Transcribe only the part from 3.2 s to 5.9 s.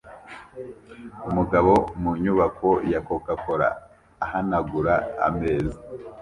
cola ahanagura ameza